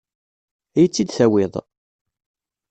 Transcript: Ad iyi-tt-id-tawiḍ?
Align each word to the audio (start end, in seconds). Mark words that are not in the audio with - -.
Ad 0.79 0.79
iyi-tt-id-tawiḍ? 0.83 1.53